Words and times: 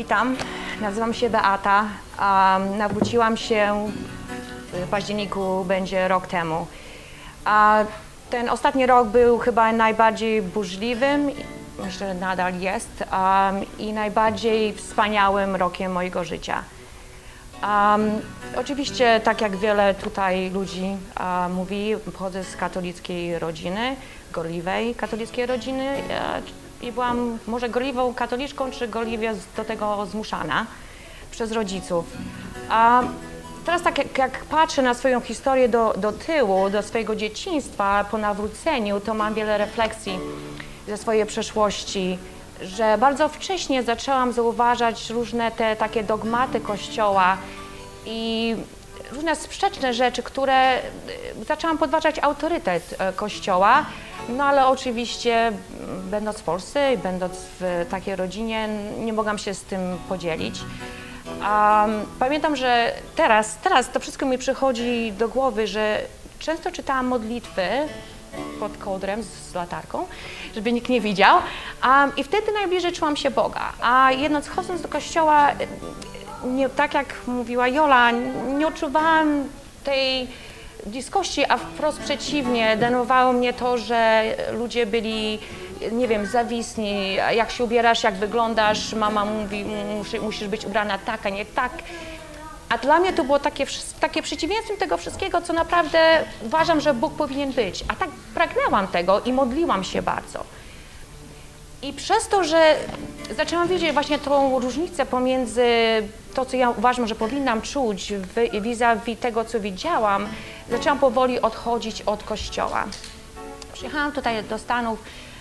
witam. 0.00 0.36
Nazywam 0.80 1.14
się 1.14 1.30
Beata. 1.30 1.80
Um, 1.80 2.78
nawróciłam 2.78 3.36
się 3.36 3.90
w 4.72 4.88
październiku, 4.88 5.64
będzie 5.64 6.08
rok 6.08 6.26
temu. 6.26 6.66
A 7.44 7.84
ten 8.30 8.48
ostatni 8.48 8.86
rok 8.86 9.08
był 9.08 9.38
chyba 9.38 9.72
najbardziej 9.72 10.42
burzliwym, 10.42 11.26
myślę, 11.84 12.08
że 12.08 12.14
nadal 12.14 12.58
jest, 12.60 13.04
um, 13.12 13.78
i 13.78 13.92
najbardziej 13.92 14.74
wspaniałym 14.74 15.56
rokiem 15.56 15.92
mojego 15.92 16.24
życia. 16.24 16.62
Um, 17.62 18.10
oczywiście, 18.56 19.20
tak 19.24 19.40
jak 19.40 19.56
wiele 19.56 19.94
tutaj 19.94 20.50
ludzi 20.50 20.96
uh, 21.16 21.54
mówi, 21.54 21.94
pochodzę 22.12 22.44
z 22.44 22.56
katolickiej 22.56 23.38
rodziny, 23.38 23.96
gorliwej 24.32 24.94
katolickiej 24.94 25.46
rodziny 25.46 25.96
uh, 26.08 26.69
i 26.82 26.92
byłam 26.92 27.38
może 27.46 27.68
gorliwą 27.68 28.14
katoliczką, 28.14 28.70
czy 28.70 28.88
gorliwie 28.88 29.34
do 29.56 29.64
tego 29.64 30.06
zmuszana 30.06 30.66
przez 31.30 31.52
rodziców. 31.52 32.04
Uh, 32.68 33.10
teraz 33.64 33.82
tak 33.82 33.98
jak, 33.98 34.18
jak, 34.18 34.44
patrzę 34.44 34.82
na 34.82 34.94
swoją 34.94 35.20
historię 35.20 35.68
do, 35.68 35.94
do 35.96 36.12
tyłu, 36.12 36.70
do 36.70 36.82
swojego 36.82 37.16
dzieciństwa 37.16 38.04
po 38.10 38.18
nawróceniu, 38.18 39.00
to 39.00 39.14
mam 39.14 39.34
wiele 39.34 39.58
refleksji 39.58 40.18
ze 40.88 40.96
swojej 40.96 41.26
przeszłości, 41.26 42.18
że 42.62 42.98
bardzo 42.98 43.28
wcześnie 43.28 43.82
zaczęłam 43.82 44.32
zauważać 44.32 45.10
różne 45.10 45.50
te 45.50 45.76
takie 45.76 46.02
dogmaty 46.02 46.60
Kościoła 46.60 47.36
i 48.06 48.56
różne 49.12 49.36
sprzeczne 49.36 49.94
rzeczy, 49.94 50.22
które 50.22 50.78
y, 50.78 50.82
zaczęłam 51.48 51.78
podważać 51.78 52.18
autorytet 52.18 52.94
e, 52.98 53.12
Kościoła, 53.12 53.86
no 54.28 54.44
ale 54.44 54.66
oczywiście 54.66 55.52
będąc 56.10 56.38
w 56.38 56.42
Polsce 56.42 56.94
i 56.94 56.98
będąc 56.98 57.32
w 57.60 57.86
takiej 57.90 58.16
rodzinie 58.16 58.68
nie 58.98 59.12
mogłam 59.12 59.38
się 59.38 59.54
z 59.54 59.62
tym 59.62 59.80
podzielić. 60.08 60.60
Pamiętam, 62.18 62.56
że 62.56 62.92
teraz, 63.16 63.56
teraz 63.62 63.90
to 63.90 64.00
wszystko 64.00 64.26
mi 64.26 64.38
przychodzi 64.38 65.12
do 65.18 65.28
głowy, 65.28 65.66
że 65.66 66.00
często 66.38 66.70
czytałam 66.72 67.06
modlitwy 67.06 67.62
pod 68.60 68.76
kołdrem 68.76 69.22
z 69.22 69.54
latarką, 69.54 70.06
żeby 70.54 70.72
nikt 70.72 70.88
nie 70.88 71.00
widział. 71.00 71.36
Um, 71.84 72.16
I 72.16 72.24
wtedy 72.24 72.52
najbliżej 72.52 72.92
czułam 72.92 73.16
się 73.16 73.30
Boga. 73.30 73.72
A 73.82 74.12
jedno 74.12 74.40
chodząc 74.56 74.82
do 74.82 74.88
kościoła, 74.88 75.48
nie, 76.44 76.68
tak 76.68 76.94
jak 76.94 77.14
mówiła 77.26 77.68
Jola, 77.68 78.10
nie 78.58 78.66
odczuwałam 78.66 79.44
tej 79.84 80.28
bliskości, 80.86 81.44
a 81.48 81.56
wprost 81.56 82.00
przeciwnie, 82.00 82.76
denerwowało 82.76 83.32
mnie 83.32 83.52
to, 83.52 83.78
że 83.78 84.24
ludzie 84.52 84.86
byli, 84.86 85.38
nie 85.92 86.08
wiem, 86.08 86.26
zawisni, 86.26 87.14
jak 87.14 87.50
się 87.50 87.64
ubierasz, 87.64 88.02
jak 88.02 88.14
wyglądasz, 88.14 88.92
mama 88.92 89.24
mówi, 89.24 89.64
musisz 90.22 90.48
być 90.48 90.64
ubrana 90.64 90.98
tak, 90.98 91.26
a 91.26 91.28
nie 91.28 91.44
tak. 91.44 91.72
A 92.68 92.78
dla 92.78 92.98
mnie 92.98 93.12
to 93.12 93.24
było 93.24 93.38
takie, 93.38 93.66
takie 94.00 94.22
przeciwieństwem 94.22 94.76
tego 94.76 94.96
wszystkiego, 94.96 95.40
co 95.40 95.52
naprawdę 95.52 96.24
uważam, 96.42 96.80
że 96.80 96.94
Bóg 96.94 97.14
powinien 97.14 97.52
być. 97.52 97.84
A 97.88 97.94
tak 97.94 98.10
pragnęłam 98.34 98.88
tego 98.88 99.20
i 99.20 99.32
modliłam 99.32 99.84
się 99.84 100.02
bardzo. 100.02 100.44
I 101.82 101.92
przez 101.92 102.28
to, 102.28 102.44
że 102.44 102.76
zaczęłam 103.36 103.68
widzieć 103.68 103.92
właśnie 103.92 104.18
tą 104.18 104.58
różnicę 104.58 105.06
pomiędzy 105.06 105.66
to, 106.34 106.44
co 106.44 106.56
ja 106.56 106.70
uważam, 106.70 107.06
że 107.06 107.14
powinnam 107.14 107.62
czuć 107.62 108.12
vis-a-vis 108.60 109.18
tego, 109.18 109.44
co 109.44 109.60
widziałam, 109.60 110.28
zaczęłam 110.70 110.98
powoli 110.98 111.40
odchodzić 111.40 112.02
od 112.02 112.22
kościoła. 112.22 112.84
Przyjechałam 113.80 114.12
tutaj 114.12 114.44
do 114.44 114.58
Stanów 114.58 114.98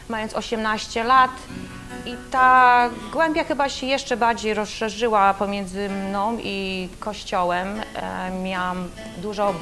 mając 0.10 0.34
18 0.34 1.04
lat 1.04 1.32
i 2.06 2.16
ta 2.32 2.90
głębia 3.12 3.44
chyba 3.44 3.70
się 3.70 3.86
jeszcze 3.86 4.18
bardziej 4.18 4.54
rozszerzyła 4.54 5.34
pomiędzy 5.34 5.90
mną 5.90 6.38
i 6.44 6.90
kościołem. 7.00 7.68
E, 7.96 8.32
miałam 8.44 8.90
dużo 9.18 9.54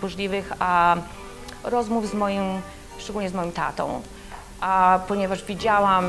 burzliwych 0.00 0.52
a, 0.58 0.96
rozmów 1.64 2.08
z 2.08 2.14
moim, 2.14 2.42
szczególnie 2.98 3.30
z 3.30 3.34
moim 3.34 3.52
tatą, 3.52 4.02
a, 4.60 5.00
ponieważ 5.08 5.44
widziałam 5.44 6.04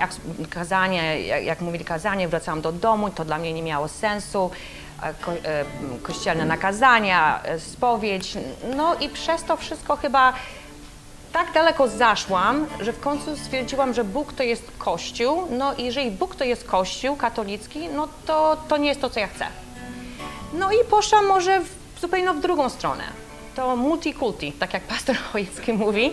jak 0.00 0.10
kazanie, 0.48 1.20
jak, 1.20 1.44
jak 1.44 1.60
mówili 1.60 1.84
kazanie, 1.84 2.28
wracałam 2.28 2.60
do 2.60 2.72
domu, 2.72 3.10
to 3.10 3.24
dla 3.24 3.38
mnie 3.38 3.52
nie 3.52 3.62
miało 3.62 3.88
sensu. 3.88 4.50
Ko, 5.20 5.32
e, 5.32 5.64
kościelne 6.02 6.44
nakazania, 6.44 7.40
spowiedź. 7.58 8.38
No 8.76 8.94
i 8.94 9.08
przez 9.08 9.44
to 9.44 9.56
wszystko 9.56 9.96
chyba 9.96 10.32
tak 11.32 11.52
daleko 11.52 11.88
zaszłam, 11.88 12.66
że 12.80 12.92
w 12.92 13.00
końcu 13.00 13.36
stwierdziłam, 13.36 13.94
że 13.94 14.04
Bóg 14.04 14.32
to 14.32 14.42
jest 14.42 14.72
Kościół. 14.78 15.46
No 15.50 15.74
i 15.74 15.84
jeżeli 15.84 16.10
Bóg 16.10 16.36
to 16.36 16.44
jest 16.44 16.64
Kościół 16.64 17.16
katolicki, 17.16 17.88
no 17.88 18.08
to 18.26 18.56
to 18.68 18.76
nie 18.76 18.88
jest 18.88 19.00
to, 19.00 19.10
co 19.10 19.20
ja 19.20 19.26
chcę. 19.26 19.46
No 20.52 20.72
i 20.72 20.76
poszłam 20.90 21.26
może 21.26 21.60
w, 21.60 22.00
zupełnie 22.00 22.32
w 22.32 22.40
drugą 22.40 22.68
stronę. 22.68 23.04
To 23.56 23.76
multikulti, 23.76 24.52
tak 24.52 24.74
jak 24.74 24.82
pastor 24.82 25.16
Chojecki 25.32 25.72
mówi. 25.72 26.10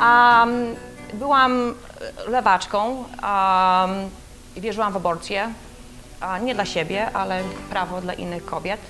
Um, 0.00 0.76
byłam 1.14 1.74
lewaczką, 2.28 2.88
um, 2.96 4.10
wierzyłam 4.56 4.92
w 4.92 4.96
aborcję. 4.96 5.52
nie 6.42 6.54
dla 6.54 6.64
siebie, 6.64 7.10
ale 7.12 7.42
prawo 7.70 8.00
dla 8.00 8.12
innych 8.12 8.44
kobiet. 8.44 8.80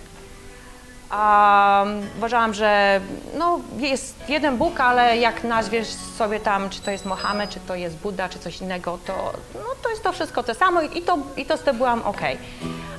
Um, 1.10 2.02
uważałam, 2.18 2.54
że 2.54 3.00
no, 3.38 3.60
jest 3.76 4.14
jeden 4.28 4.56
Bóg, 4.56 4.80
ale 4.80 5.16
jak 5.16 5.44
nazwiesz 5.44 5.88
sobie 5.88 6.40
tam, 6.40 6.70
czy 6.70 6.80
to 6.80 6.90
jest 6.90 7.04
Mohamed, 7.04 7.50
czy 7.50 7.60
to 7.60 7.74
jest 7.74 7.96
Buddha, 7.96 8.28
czy 8.28 8.38
coś 8.38 8.60
innego, 8.60 8.98
to, 9.06 9.32
no, 9.54 9.60
to 9.82 9.90
jest 9.90 10.02
to 10.02 10.12
wszystko 10.12 10.42
to 10.42 10.54
samo 10.54 10.82
i 10.82 11.02
to, 11.02 11.18
i 11.36 11.46
to 11.46 11.56
z 11.56 11.60
tym 11.60 11.76
byłam 11.76 12.02
ok. 12.02 12.20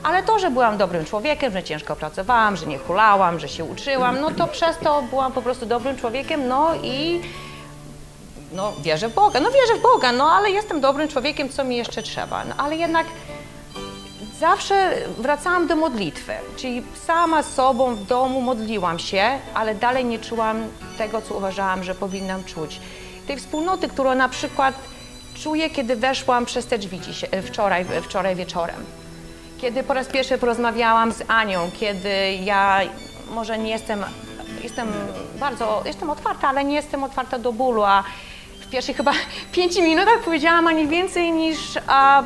Ale 0.03 0.23
to, 0.23 0.39
że 0.39 0.51
byłam 0.51 0.77
dobrym 0.77 1.05
człowiekiem, 1.05 1.53
że 1.53 1.63
ciężko 1.63 1.95
pracowałam, 1.95 2.57
że 2.57 2.65
nie 2.65 2.77
hulałam, 2.77 3.39
że 3.39 3.49
się 3.49 3.63
uczyłam, 3.63 4.21
no 4.21 4.31
to 4.31 4.47
przez 4.47 4.77
to 4.77 5.01
byłam 5.01 5.31
po 5.31 5.41
prostu 5.41 5.65
dobrym 5.65 5.97
człowiekiem, 5.97 6.47
no 6.47 6.75
i 6.83 7.21
no 8.51 8.73
wierzę 8.81 9.09
w 9.09 9.13
Boga, 9.13 9.39
no 9.39 9.51
wierzę 9.51 9.79
w 9.79 9.81
Boga, 9.81 10.11
no 10.11 10.31
ale 10.31 10.51
jestem 10.51 10.81
dobrym 10.81 11.07
człowiekiem, 11.07 11.49
co 11.49 11.63
mi 11.63 11.77
jeszcze 11.77 12.03
trzeba. 12.03 12.45
No 12.45 12.53
ale 12.57 12.75
jednak 12.75 13.05
zawsze 14.39 14.95
wracałam 15.17 15.67
do 15.67 15.75
modlitwy, 15.75 16.33
czyli 16.55 16.83
sama 17.05 17.43
sobą 17.43 17.95
w 17.95 18.05
domu 18.05 18.41
modliłam 18.41 18.99
się, 18.99 19.39
ale 19.53 19.75
dalej 19.75 20.05
nie 20.05 20.19
czułam 20.19 20.57
tego, 20.97 21.21
co 21.21 21.35
uważałam, 21.35 21.83
że 21.83 21.95
powinnam 21.95 22.43
czuć. 22.43 22.79
Tej 23.27 23.37
wspólnoty, 23.37 23.87
którą 23.87 24.15
na 24.15 24.29
przykład 24.29 24.75
czuję, 25.43 25.69
kiedy 25.69 25.95
weszłam 25.95 26.45
przez 26.45 26.65
te 26.65 26.77
drzwi 26.77 26.99
dzisiaj, 26.99 27.29
wczoraj, 27.43 27.85
wczoraj 28.03 28.35
wieczorem. 28.35 28.85
Kiedy 29.57 29.83
po 29.83 29.93
raz 29.93 30.07
pierwszy 30.07 30.37
porozmawiałam 30.37 31.11
z 31.11 31.23
Anią, 31.27 31.71
kiedy 31.79 32.33
ja 32.43 32.79
może 33.31 33.57
nie 33.57 33.69
jestem, 33.69 34.03
jestem 34.63 34.87
bardzo, 35.39 35.83
jestem 35.85 36.09
otwarta, 36.09 36.47
ale 36.47 36.63
nie 36.63 36.75
jestem 36.75 37.03
otwarta 37.03 37.39
do 37.39 37.53
bólu, 37.53 37.83
a 37.83 38.03
w 38.61 38.69
pierwszych 38.69 38.97
chyba 38.97 39.11
pięciu 39.51 39.81
minutach 39.81 40.19
powiedziałam 40.25 40.67
ani 40.67 40.87
więcej 40.87 41.31
niż 41.31 41.57
a, 41.87 42.23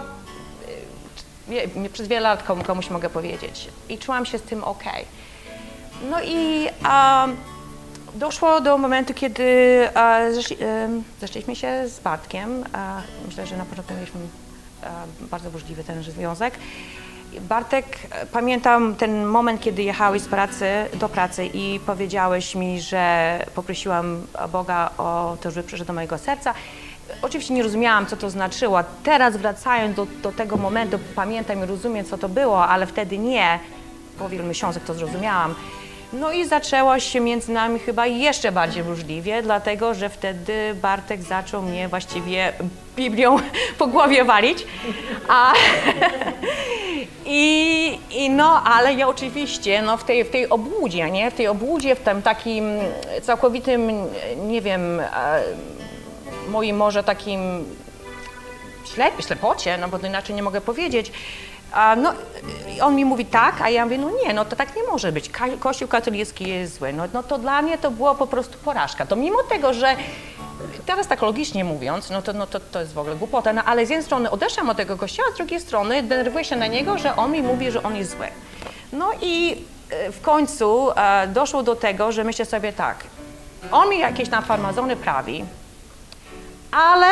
przez 1.93 2.07
wiele 2.07 2.21
lat 2.21 2.43
komuś 2.67 2.89
mogę 2.89 3.09
powiedzieć. 3.09 3.69
I 3.89 3.97
czułam 3.97 4.25
się 4.25 4.37
z 4.37 4.41
tym 4.41 4.63
ok. 4.63 4.83
No 6.09 6.23
i 6.23 6.67
a, 6.83 7.27
doszło 8.15 8.61
do 8.61 8.77
momentu, 8.77 9.13
kiedy 9.13 9.89
a, 9.93 10.19
zeszli, 10.31 10.57
zaczęliśmy 11.21 11.55
się 11.55 11.87
z 11.87 11.99
Bartkiem. 11.99 12.63
Myślę, 13.27 13.47
że 13.47 13.57
na 13.57 13.65
początku 13.65 13.93
mieliśmy 13.93 14.19
bardzo 15.19 15.51
burzliwy 15.51 15.83
ten 15.83 16.03
związek. 16.03 16.53
Bartek, 17.41 17.85
pamiętam 18.31 18.95
ten 18.95 19.25
moment, 19.25 19.61
kiedy 19.61 19.83
jechałeś 19.83 20.21
z 20.21 20.27
pracy 20.27 20.65
do 20.93 21.09
pracy 21.09 21.45
i 21.45 21.79
powiedziałeś 21.85 22.55
mi, 22.55 22.81
że 22.81 23.39
poprosiłam 23.55 24.27
Boga 24.51 24.89
o 24.97 25.37
to, 25.41 25.51
żeby 25.51 25.67
przyszedł 25.67 25.87
do 25.87 25.93
mojego 25.93 26.17
serca. 26.17 26.53
Oczywiście 27.21 27.53
nie 27.53 27.63
rozumiałam, 27.63 28.05
co 28.05 28.17
to 28.17 28.29
znaczyło. 28.29 28.79
Teraz 29.03 29.37
wracając 29.37 29.95
do, 29.95 30.05
do 30.05 30.31
tego 30.31 30.57
momentu, 30.57 30.99
pamiętam 31.15 31.63
i 31.63 31.65
rozumiem, 31.65 32.05
co 32.05 32.17
to 32.17 32.29
było, 32.29 32.67
ale 32.67 32.87
wtedy 32.87 33.17
nie. 33.17 33.59
Po 34.19 34.29
wielu 34.29 34.43
miesiącach 34.43 34.83
to 34.83 34.93
zrozumiałam. 34.93 35.55
No 36.13 36.31
i 36.31 36.45
zaczęło 36.45 36.99
się 36.99 37.19
między 37.19 37.51
nami 37.51 37.79
chyba 37.79 38.07
jeszcze 38.07 38.51
bardziej 38.51 38.83
burzliwie, 38.83 39.41
dlatego 39.41 39.93
że 39.93 40.09
wtedy 40.09 40.75
Bartek 40.81 41.23
zaczął 41.23 41.61
mnie 41.61 41.87
właściwie 41.87 42.53
Biblią 42.95 43.37
po 43.79 43.87
głowie 43.87 44.23
walić. 44.23 44.65
A, 45.27 45.53
i, 47.25 47.99
I 48.11 48.29
no, 48.29 48.63
ale 48.63 48.93
ja 48.93 49.07
oczywiście 49.07 49.81
no, 49.81 49.97
w, 49.97 50.03
tej, 50.03 50.23
w 50.23 50.29
tej 50.29 50.49
obłudzie, 50.49 51.11
nie? 51.11 51.31
w 51.31 51.33
tej 51.33 51.47
obłudzie, 51.47 51.95
w 51.95 51.99
tym 51.99 52.21
takim 52.21 52.65
całkowitym, 53.21 53.91
nie 54.47 54.61
wiem, 54.61 54.99
e, 54.99 55.43
moim 56.51 56.77
może 56.77 57.03
takim 57.03 57.65
ślep, 58.93 59.13
ślepocie, 59.21 59.77
no 59.77 59.87
bo 59.87 59.97
inaczej 59.97 60.35
nie 60.35 60.43
mogę 60.43 60.61
powiedzieć, 60.61 61.11
a 61.71 61.95
no, 61.95 62.13
on 62.81 62.95
mi 62.95 63.05
mówi 63.05 63.25
tak, 63.25 63.61
a 63.61 63.69
ja 63.69 63.85
mówię, 63.85 63.97
no 63.97 64.09
nie, 64.25 64.33
no 64.33 64.45
to 64.45 64.55
tak 64.55 64.75
nie 64.75 64.83
może 64.83 65.11
być. 65.11 65.31
Kościół 65.59 65.87
katolicki 65.87 66.49
jest 66.49 66.77
zły. 66.77 66.93
No, 66.93 67.03
no 67.13 67.23
to 67.23 67.37
dla 67.37 67.61
mnie 67.61 67.77
to 67.77 67.91
była 67.91 68.15
po 68.15 68.27
prostu 68.27 68.57
porażka. 68.57 69.05
To 69.05 69.15
mimo 69.15 69.43
tego, 69.43 69.73
że 69.73 69.95
teraz 70.85 71.07
tak 71.07 71.21
logicznie 71.21 71.63
mówiąc, 71.63 72.09
no 72.09 72.21
to, 72.21 72.33
no 72.33 72.47
to, 72.47 72.59
to 72.59 72.79
jest 72.79 72.93
w 72.93 72.97
ogóle 72.97 73.15
głupota, 73.15 73.53
no 73.53 73.63
ale 73.63 73.85
z 73.85 73.89
jednej 73.89 74.05
strony 74.05 74.31
odeszłam 74.31 74.69
od 74.69 74.77
tego 74.77 74.97
kościoła, 74.97 75.29
z 75.33 75.37
drugiej 75.37 75.59
strony 75.59 76.03
denerwuję 76.03 76.45
się 76.45 76.55
na 76.55 76.67
niego, 76.67 76.97
że 76.97 77.15
on 77.15 77.31
mi 77.31 77.41
mówi, 77.41 77.71
że 77.71 77.83
on 77.83 77.95
jest 77.95 78.11
zły. 78.11 78.27
No 78.93 79.11
i 79.21 79.65
e, 79.89 80.11
w 80.11 80.21
końcu 80.21 80.91
e, 80.91 81.27
doszło 81.27 81.63
do 81.63 81.75
tego, 81.75 82.11
że 82.11 82.23
myślę 82.23 82.45
sobie 82.45 82.73
tak, 82.73 83.03
on 83.71 83.89
mi 83.89 83.99
jakieś 83.99 84.29
tam 84.29 84.43
farmazony 84.43 84.95
prawi, 84.95 85.45
ale 86.71 87.07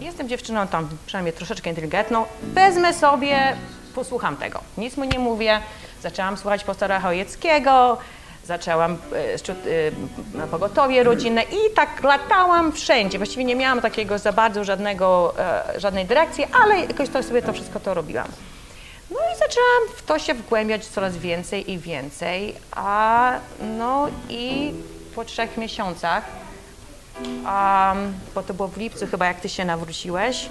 jestem 0.00 0.28
dziewczyną 0.28 0.66
tam 0.66 0.88
przynajmniej 1.06 1.32
troszeczkę 1.32 1.70
inteligentną, 1.70 2.24
wezmę 2.42 2.94
sobie, 2.94 3.56
posłucham 3.94 4.36
tego. 4.36 4.60
Nic 4.78 4.96
mu 4.96 5.04
nie 5.04 5.18
mówię, 5.18 5.60
zaczęłam 6.02 6.36
słuchać 6.36 6.64
pastora 6.64 7.00
Chojeckiego, 7.00 7.98
zaczęłam 8.44 8.92
e, 10.34 10.36
na 10.38 10.46
pogotowie 10.46 11.02
rodzinne 11.02 11.42
i 11.42 11.74
tak 11.74 12.02
latałam 12.02 12.72
wszędzie. 12.72 13.18
Właściwie 13.18 13.44
nie 13.44 13.56
miałam 13.56 13.80
takiego 13.80 14.18
za 14.18 14.32
bardzo 14.32 14.64
żadnego, 14.64 15.34
e, 15.38 15.80
żadnej 15.80 16.06
dyrekcji, 16.06 16.46
ale 16.64 16.80
jakoś 16.80 17.08
to 17.08 17.22
sobie 17.22 17.42
to 17.42 17.52
wszystko 17.52 17.80
to 17.80 17.94
robiłam. 17.94 18.28
No 19.10 19.16
i 19.34 19.38
zaczęłam 19.38 19.96
w 19.96 20.02
to 20.02 20.18
się 20.18 20.34
wgłębiać 20.34 20.86
coraz 20.86 21.16
więcej 21.16 21.70
i 21.72 21.78
więcej, 21.78 22.54
a 22.72 23.32
no 23.60 24.08
i 24.28 24.72
po 25.14 25.24
trzech 25.24 25.56
miesiącach, 25.56 26.24
um, 27.20 28.14
bo 28.34 28.42
to 28.42 28.54
było 28.54 28.68
w 28.68 28.76
lipcu 28.76 29.06
chyba, 29.06 29.26
jak 29.26 29.40
ty 29.40 29.48
się 29.48 29.64
nawróciłeś, 29.64 30.48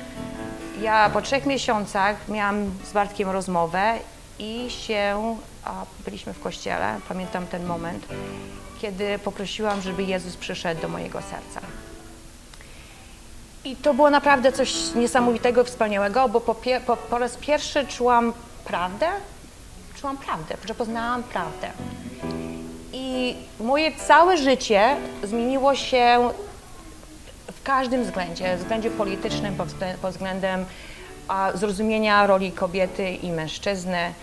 ja 0.81 1.09
po 1.09 1.21
trzech 1.21 1.45
miesiącach 1.45 2.27
miałam 2.29 2.71
z 2.83 2.91
Bartkiem 2.93 3.29
rozmowę 3.29 3.93
i 4.39 4.69
się, 4.69 5.35
a, 5.63 5.85
byliśmy 6.05 6.33
w 6.33 6.39
kościele, 6.39 6.99
pamiętam 7.09 7.47
ten 7.47 7.65
moment, 7.65 8.05
kiedy 8.81 9.19
poprosiłam, 9.19 9.81
żeby 9.81 10.03
Jezus 10.03 10.37
przyszedł 10.37 10.81
do 10.81 10.87
mojego 10.87 11.21
serca. 11.21 11.67
I 13.65 13.75
to 13.75 13.93
było 13.93 14.09
naprawdę 14.09 14.51
coś 14.51 14.95
niesamowitego, 14.95 15.63
wspaniałego, 15.63 16.29
bo 16.29 16.41
po, 16.41 16.55
po, 16.85 16.97
po 16.97 17.17
raz 17.17 17.37
pierwszy 17.37 17.87
czułam 17.87 18.33
prawdę, 18.65 19.07
czułam 19.95 20.17
prawdę, 20.17 20.55
że 20.65 20.75
poznałam 20.75 21.23
prawdę. 21.23 21.71
I 22.93 23.35
moje 23.59 23.95
całe 23.95 24.37
życie 24.37 24.95
zmieniło 25.23 25.75
się 25.75 26.29
w 27.63 27.65
każdym 27.65 28.03
względzie, 28.03 28.57
względzie 28.57 28.89
politycznym, 28.91 29.55
pod 30.01 30.11
względem 30.11 30.65
a, 31.27 31.51
zrozumienia 31.53 32.27
roli 32.27 32.51
kobiety 32.51 33.09
i 33.09 33.31
mężczyzny. 33.31 34.13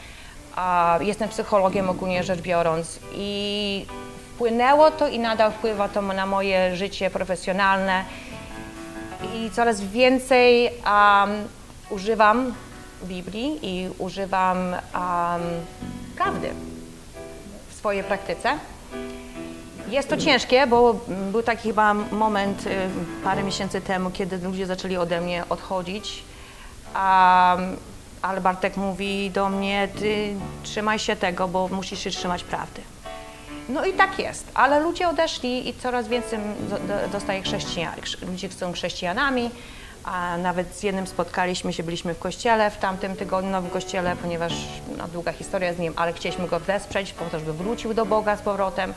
A, 0.56 0.98
jestem 1.00 1.28
psychologiem 1.28 1.90
ogólnie 1.90 2.22
rzecz 2.22 2.40
biorąc 2.40 3.00
i 3.14 3.86
wpłynęło 4.34 4.90
to 4.90 5.08
i 5.08 5.18
nadal 5.18 5.52
wpływa 5.52 5.88
to 5.88 6.02
na 6.02 6.26
moje 6.26 6.76
życie 6.76 7.10
profesjonalne 7.10 8.04
i 9.34 9.50
coraz 9.50 9.80
więcej 9.80 10.70
używam 11.90 12.54
Biblii 13.04 13.58
i 13.62 13.88
używam 13.98 14.76
prawdy 16.16 16.50
w 17.70 17.74
swojej 17.74 18.04
praktyce. 18.04 18.58
Jest 19.90 20.08
to 20.08 20.16
ciężkie, 20.16 20.66
bo 20.66 20.94
był 21.32 21.42
taki 21.42 21.68
chyba 21.68 21.94
moment 21.94 22.66
y, 22.66 22.70
parę 23.24 23.42
miesięcy 23.42 23.80
temu, 23.80 24.10
kiedy 24.10 24.38
ludzie 24.38 24.66
zaczęli 24.66 24.96
ode 24.96 25.20
mnie 25.20 25.44
odchodzić. 25.48 26.22
Um, 26.94 27.76
ale 28.22 28.40
Bartek 28.40 28.76
mówi 28.76 29.30
do 29.30 29.48
mnie, 29.48 29.88
ty 29.98 30.34
trzymaj 30.62 30.98
się 30.98 31.16
tego, 31.16 31.48
bo 31.48 31.68
musisz 31.68 32.00
się 32.00 32.10
trzymać 32.10 32.44
prawdy. 32.44 32.82
No 33.68 33.84
i 33.84 33.92
tak 33.92 34.18
jest, 34.18 34.46
ale 34.54 34.80
ludzie 34.80 35.08
odeszli 35.08 35.68
i 35.68 35.74
coraz 35.74 36.08
więcej 36.08 36.38
dostaje 37.12 37.42
chrześcijan. 37.42 37.94
Ludzie 38.30 38.48
są 38.52 38.72
chrześcijanami, 38.72 39.50
a 40.04 40.36
nawet 40.36 40.74
z 40.74 40.82
jednym 40.82 41.06
spotkaliśmy 41.06 41.72
się, 41.72 41.82
byliśmy 41.82 42.14
w 42.14 42.18
kościele 42.18 42.70
w 42.70 42.76
tamtym 42.76 43.16
tygodniu, 43.16 43.62
kościele, 43.72 44.16
ponieważ 44.16 44.52
no, 44.98 45.08
długa 45.08 45.32
historia 45.32 45.74
z 45.74 45.78
nim, 45.78 45.92
ale 45.96 46.12
chcieliśmy 46.12 46.48
go 46.48 46.60
wesprzeć 46.60 47.12
po 47.12 47.24
to, 47.24 47.38
żeby 47.38 47.52
wrócił 47.52 47.94
do 47.94 48.06
Boga 48.06 48.36
z 48.36 48.40
powrotem. 48.42 48.94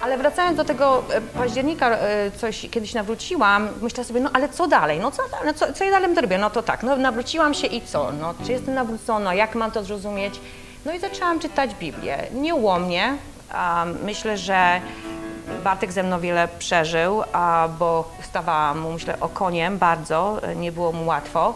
Ale 0.00 0.18
wracając 0.18 0.56
do 0.56 0.64
tego 0.64 1.02
e, 1.10 1.20
października, 1.20 1.90
e, 1.90 2.30
coś 2.30 2.66
kiedyś 2.70 2.94
nawróciłam, 2.94 3.68
myślę 3.82 4.04
sobie, 4.04 4.20
no 4.20 4.30
ale 4.32 4.48
co 4.48 4.68
dalej? 4.68 5.00
No 5.00 5.10
co, 5.10 5.22
no, 5.44 5.54
co, 5.54 5.72
co 5.72 5.84
ja 5.84 5.90
dalej 5.90 6.14
zrobię? 6.14 6.38
No 6.38 6.50
to 6.50 6.62
tak, 6.62 6.82
no 6.82 6.96
nawróciłam 6.96 7.54
się 7.54 7.66
i 7.66 7.82
co? 7.82 8.12
No 8.12 8.34
czy 8.46 8.52
jestem 8.52 8.74
nawrócona? 8.74 9.34
Jak 9.34 9.54
mam 9.54 9.70
to 9.70 9.84
zrozumieć? 9.84 10.40
No 10.84 10.92
i 10.92 10.98
zaczęłam 10.98 11.40
czytać 11.40 11.74
Biblię. 11.74 12.18
Nieułomnie. 12.34 13.16
Um, 13.54 13.98
myślę, 14.04 14.38
że 14.38 14.80
Bartek 15.64 15.92
ze 15.92 16.02
mną 16.02 16.20
wiele 16.20 16.48
przeżył, 16.58 17.22
a, 17.32 17.68
bo 17.78 18.10
stawałam 18.22 18.78
mu, 18.78 18.92
myślę, 18.92 19.20
okoniem 19.20 19.78
bardzo, 19.78 20.40
nie 20.56 20.72
było 20.72 20.92
mu 20.92 21.06
łatwo. 21.06 21.54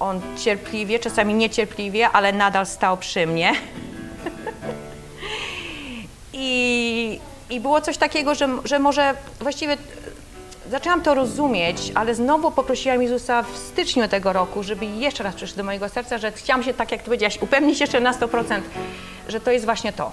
On 0.00 0.20
cierpliwie, 0.36 0.98
czasami 0.98 1.34
niecierpliwie, 1.34 2.10
ale 2.10 2.32
nadal 2.32 2.66
stał 2.66 2.96
przy 2.96 3.26
mnie. 3.26 3.52
I, 7.50 7.54
I 7.54 7.60
było 7.60 7.80
coś 7.80 7.96
takiego, 7.96 8.34
że, 8.34 8.48
że 8.64 8.78
może 8.78 9.14
właściwie 9.40 9.76
zaczęłam 10.70 11.02
to 11.02 11.14
rozumieć, 11.14 11.92
ale 11.94 12.14
znowu 12.14 12.50
poprosiłam 12.50 13.02
Jezusa 13.02 13.42
w 13.42 13.56
styczniu 13.56 14.08
tego 14.08 14.32
roku, 14.32 14.62
żeby 14.62 14.86
jeszcze 14.86 15.24
raz 15.24 15.34
przyszedł 15.34 15.56
do 15.56 15.64
mojego 15.64 15.88
serca, 15.88 16.18
że 16.18 16.32
chciałam 16.32 16.62
się, 16.62 16.74
tak 16.74 16.92
jak 16.92 17.00
ty 17.00 17.04
powiedziałaś, 17.04 17.38
upewnić 17.42 17.80
jeszcze 17.80 18.00
na 18.00 18.12
100%, 18.12 18.60
że 19.28 19.40
to 19.40 19.50
jest 19.50 19.64
właśnie 19.64 19.92
to. 19.92 20.12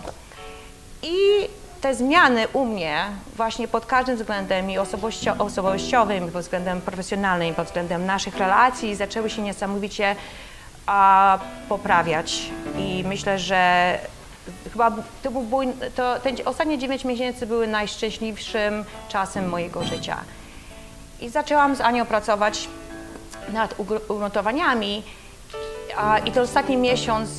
I 1.04 1.16
te 1.82 1.96
zmiany 1.96 2.48
u 2.54 2.66
mnie 2.66 3.06
właśnie 3.36 3.68
pod 3.68 3.86
każdym 3.86 4.16
względem 4.16 4.72
i 4.72 4.78
osobowościowym, 5.40 6.31
pod 6.31 6.42
względem 6.42 6.81
profesjonalnym, 6.81 7.56
pod 7.56 7.66
względem 7.66 8.06
naszych 8.06 8.38
relacji 8.38 8.96
zaczęły 8.96 9.30
się 9.30 9.42
niesamowicie 9.42 10.16
a, 10.86 11.40
poprawiać. 11.70 12.42
I 12.78 13.04
myślę, 13.08 13.40
że 13.40 14.00
chyba 14.76 14.92
to 15.24 15.32
był, 15.32 15.74
to, 15.96 16.20
te 16.20 16.46
ostatnie 16.46 16.78
9 16.78 17.06
miesięcy 17.06 17.48
były 17.48 17.68
najszczęśliwszym 17.68 18.86
czasem 19.10 19.50
mojego 19.50 19.84
życia. 19.84 20.18
I 21.22 21.30
zaczęłam 21.30 21.76
z 21.76 21.82
Anią 21.82 22.06
pracować 22.06 22.68
nad 23.54 23.80
ugruntowaniami 24.10 25.04
a, 25.98 26.20
i 26.20 26.32
ten 26.32 26.44
ostatni 26.44 26.78
miesiąc 26.78 27.30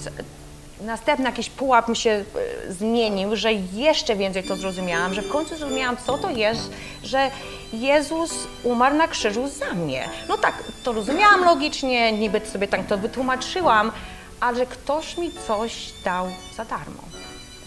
następny 0.80 1.24
jakiś 1.24 1.50
pułap 1.50 1.88
mi 1.88 1.96
się 1.96 2.10
e, 2.10 2.72
zmienił, 2.72 3.36
że 3.36 3.52
jeszcze 3.52 4.16
więcej 4.16 4.42
to 4.42 4.56
zrozumiałam, 4.56 5.14
że 5.14 5.22
w 5.22 5.28
końcu 5.28 5.56
zrozumiałam, 5.56 5.96
co 6.06 6.18
to 6.18 6.30
jest, 6.30 6.70
że 7.04 7.30
Jezus 7.72 8.32
umarł 8.64 8.96
na 8.96 9.08
krzyżu 9.08 9.48
za 9.48 9.74
mnie. 9.74 10.08
No 10.28 10.38
tak, 10.38 10.54
to 10.84 10.92
rozumiałam 10.92 11.44
logicznie, 11.44 12.12
niby 12.12 12.40
sobie 12.40 12.68
tak 12.68 12.86
to 12.86 12.98
wytłumaczyłam, 12.98 13.92
ale 14.40 14.66
ktoś 14.66 15.18
mi 15.18 15.30
coś 15.46 15.92
dał 16.04 16.28
za 16.56 16.64
darmo. 16.64 17.15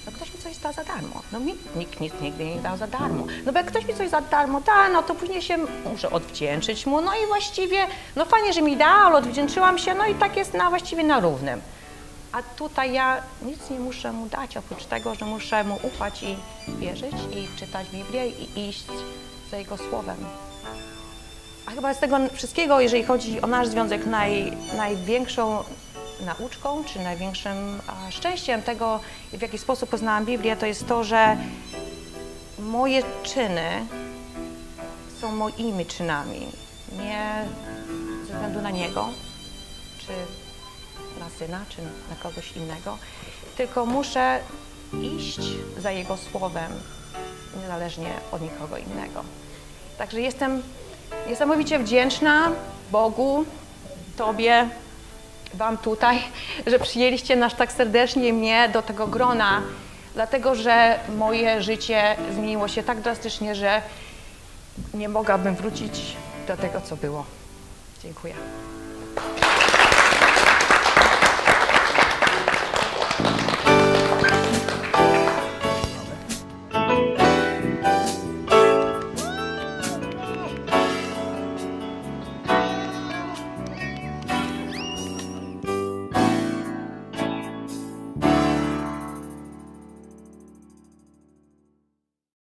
No 0.09 0.15
ktoś 0.15 0.33
mi 0.33 0.39
coś 0.39 0.57
da 0.57 0.71
za 0.71 0.83
darmo. 0.83 1.21
No 1.31 1.39
mi 1.39 1.55
nikt 1.75 1.99
nic 1.99 2.13
nigdy 2.21 2.45
nie 2.45 2.55
dał 2.55 2.77
za 2.77 2.87
darmo. 2.87 3.25
No 3.45 3.51
bo 3.51 3.57
jak 3.59 3.67
ktoś 3.67 3.85
mi 3.85 3.93
coś 3.95 4.09
za 4.09 4.21
darmo 4.21 4.61
da, 4.61 4.89
no 4.89 5.03
to 5.03 5.15
później 5.15 5.41
się 5.41 5.57
muszę 5.91 6.09
odwdzięczyć 6.09 6.85
mu. 6.85 7.01
No 7.01 7.11
i 7.23 7.27
właściwie, 7.27 7.87
no 8.15 8.25
fajnie, 8.25 8.53
że 8.53 8.61
mi 8.61 8.77
dał, 8.77 9.07
ale 9.07 9.15
odwdzięczyłam 9.15 9.77
się, 9.77 9.95
no 9.95 10.05
i 10.05 10.15
tak 10.15 10.37
jest 10.37 10.53
na 10.53 10.69
właściwie 10.69 11.03
na 11.03 11.19
równym. 11.19 11.61
A 12.31 12.43
tutaj 12.43 12.93
ja 12.93 13.21
nic 13.41 13.69
nie 13.69 13.79
muszę 13.79 14.11
mu 14.11 14.25
dać, 14.25 14.57
oprócz 14.57 14.85
tego, 14.85 15.15
że 15.15 15.25
muszę 15.25 15.63
mu 15.63 15.79
ufać 15.83 16.23
i 16.23 16.37
wierzyć 16.79 17.15
i 17.35 17.59
czytać 17.59 17.89
Biblię 17.89 18.27
i 18.27 18.69
iść 18.69 18.87
za 19.51 19.57
jego 19.57 19.77
słowem. 19.77 20.17
A 21.65 21.71
chyba 21.71 21.93
z 21.93 21.99
tego 21.99 22.17
wszystkiego, 22.33 22.79
jeżeli 22.79 23.03
chodzi 23.03 23.41
o 23.41 23.47
nasz 23.47 23.67
związek, 23.67 24.05
naj, 24.05 24.53
największą 24.77 25.63
nauczką, 26.25 26.83
czy 26.83 26.99
największym 26.99 27.81
szczęściem 28.09 28.61
tego, 28.61 28.99
w 29.33 29.41
jaki 29.41 29.57
sposób 29.57 29.89
poznałam 29.89 30.25
Biblię, 30.25 30.57
to 30.57 30.65
jest 30.65 30.87
to, 30.87 31.03
że 31.03 31.37
moje 32.59 33.03
czyny 33.23 33.85
są 35.21 35.31
moimi 35.31 35.85
czynami. 35.85 36.47
Nie 36.97 37.45
ze 38.27 38.33
względu 38.33 38.61
na 38.61 38.69
Niego, 38.69 39.09
czy 39.99 40.11
na 41.19 41.29
syna, 41.29 41.59
czy 41.69 41.81
na 41.81 42.15
kogoś 42.23 42.51
innego, 42.51 42.97
tylko 43.57 43.85
muszę 43.85 44.39
iść 45.17 45.39
za 45.77 45.91
Jego 45.91 46.17
słowem, 46.17 46.71
niezależnie 47.61 48.13
od 48.31 48.41
nikogo 48.41 48.77
innego. 48.77 49.23
Także 49.97 50.21
jestem 50.21 50.63
niesamowicie 51.27 51.79
wdzięczna 51.79 52.51
Bogu, 52.91 53.45
Tobie, 54.17 54.69
Wam 55.53 55.77
tutaj, 55.77 56.19
że 56.67 56.79
przyjęliście 56.79 57.35
nas 57.35 57.55
tak 57.55 57.71
serdecznie 57.71 58.33
mnie 58.33 58.69
do 58.73 58.81
tego 58.81 59.07
grona, 59.07 59.61
dlatego 60.13 60.55
że 60.55 60.99
moje 61.17 61.61
życie 61.61 62.15
zmieniło 62.33 62.67
się 62.67 62.83
tak 62.83 63.01
drastycznie, 63.01 63.55
że 63.55 63.81
nie 64.93 65.09
mogłabym 65.09 65.55
wrócić 65.55 66.15
do 66.47 66.57
tego, 66.57 66.81
co 66.81 66.95
było. 66.95 67.25
Dziękuję. 68.03 68.33